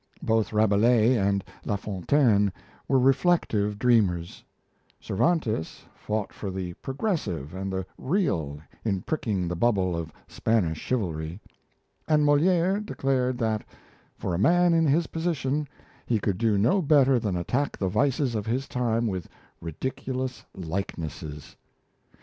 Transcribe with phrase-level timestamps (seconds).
[0.23, 2.51] Both Rabelais and La Fontaine
[2.87, 4.43] were reflective dreamers;
[4.99, 11.39] Cervantes fought for the progressive and the real in pricking the bubble of Spanish chivalry;
[12.07, 13.63] and Moliere declared that,
[14.15, 15.67] for a man in his position,
[16.07, 19.29] he could do no better than attack the vices of his time with
[19.59, 21.55] ridiculous likenesses.